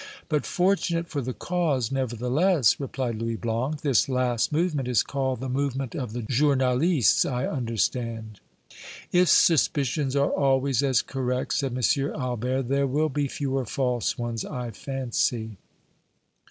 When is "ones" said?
14.17-14.43